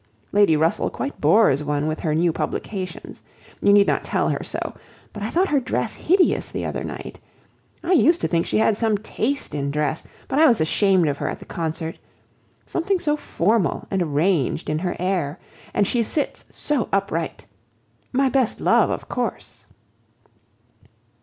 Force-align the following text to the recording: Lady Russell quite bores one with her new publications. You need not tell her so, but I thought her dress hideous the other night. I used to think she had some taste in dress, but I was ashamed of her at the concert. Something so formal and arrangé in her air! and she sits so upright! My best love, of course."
Lady 0.31 0.57
Russell 0.57 0.89
quite 0.89 1.21
bores 1.21 1.63
one 1.63 1.85
with 1.85 1.99
her 1.99 2.15
new 2.15 2.33
publications. 2.33 3.21
You 3.61 3.71
need 3.71 3.85
not 3.85 4.03
tell 4.03 4.29
her 4.29 4.43
so, 4.43 4.73
but 5.13 5.21
I 5.21 5.29
thought 5.29 5.49
her 5.49 5.59
dress 5.59 5.93
hideous 5.93 6.49
the 6.49 6.65
other 6.65 6.83
night. 6.83 7.19
I 7.83 7.91
used 7.91 8.19
to 8.21 8.27
think 8.27 8.47
she 8.47 8.57
had 8.57 8.75
some 8.75 8.97
taste 8.97 9.53
in 9.53 9.69
dress, 9.69 10.01
but 10.27 10.39
I 10.39 10.47
was 10.47 10.59
ashamed 10.59 11.07
of 11.07 11.19
her 11.19 11.27
at 11.29 11.37
the 11.37 11.45
concert. 11.45 11.99
Something 12.65 12.97
so 12.97 13.15
formal 13.15 13.85
and 13.91 14.01
arrangé 14.01 14.69
in 14.69 14.79
her 14.79 14.95
air! 14.97 15.37
and 15.71 15.85
she 15.85 16.01
sits 16.01 16.45
so 16.49 16.89
upright! 16.91 17.45
My 18.11 18.27
best 18.27 18.59
love, 18.59 18.89
of 18.89 19.07
course." 19.07 19.67